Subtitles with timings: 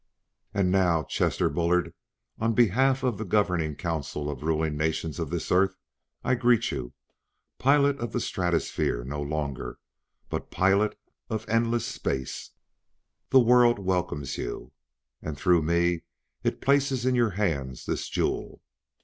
[0.51, 1.93] "And now, Chester Bullard,
[2.39, 5.75] on behalf of the Governing Council of the Ruling Nations of this Earth,
[6.23, 6.93] I greet you:
[7.59, 9.77] Pilot of the Stratosphere no longer
[10.27, 10.97] but Pilot
[11.29, 12.49] of Endless Space!
[13.29, 14.71] The world welcomes you;
[15.21, 16.01] and, through me,
[16.43, 18.59] it places in your hands this jewel.